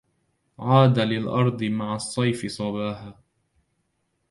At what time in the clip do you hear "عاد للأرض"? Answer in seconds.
0.59-1.63